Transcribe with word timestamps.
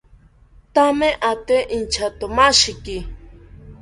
Thame 0.73 1.09
ate 1.31 1.57
inchatomashiki 1.77 2.97